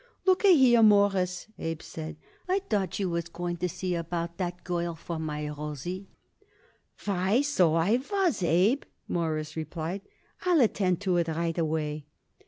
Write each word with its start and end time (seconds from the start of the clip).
"Look 0.25 0.43
a 0.45 0.51
here, 0.57 0.81
Mawruss," 0.81 1.45
Abe 1.59 1.83
said, 1.83 2.15
"I 2.49 2.57
thought 2.57 2.97
you 2.97 3.07
was 3.11 3.29
going 3.29 3.57
to 3.57 3.69
see 3.69 3.93
about 3.93 4.37
that 4.39 4.63
girl 4.63 4.95
for 4.95 5.19
my 5.19 5.47
Rosie." 5.49 6.07
"Why, 7.05 7.41
so 7.43 7.75
I 7.75 8.01
was, 8.11 8.41
Abe," 8.41 8.81
Morris 9.07 9.55
replied; 9.55 10.01
"I'll 10.43 10.59
attend 10.61 11.01
to 11.01 11.17
it 11.17 11.27
right 11.27 11.55
away." 11.55 12.07